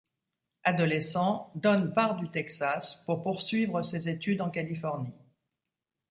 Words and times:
Adolescent, 0.63 1.51
Don 1.53 1.91
part 1.93 2.15
du 2.15 2.27
Texas 2.31 3.03
pour 3.05 3.21
poursuivre 3.21 3.83
ses 3.83 4.09
études 4.09 4.41
en 4.41 4.49
Californie. 4.49 5.13